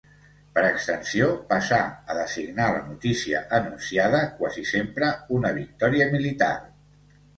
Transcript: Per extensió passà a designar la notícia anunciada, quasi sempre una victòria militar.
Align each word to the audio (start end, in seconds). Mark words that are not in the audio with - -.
Per 0.53 0.61
extensió 0.67 1.27
passà 1.51 1.81
a 2.13 2.15
designar 2.19 2.69
la 2.77 2.81
notícia 2.87 3.41
anunciada, 3.61 4.25
quasi 4.41 4.65
sempre 4.73 5.11
una 5.41 5.53
victòria 5.63 6.09
militar. 6.17 6.53